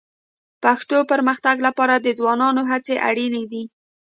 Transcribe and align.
پښتو 0.63 0.97
پرمختګ 1.11 1.55
لپاره 1.67 1.95
د 1.97 2.07
ځوانانو 2.19 2.61
هڅې 2.71 2.95
اړیني 3.09 3.43
دي 3.51 3.63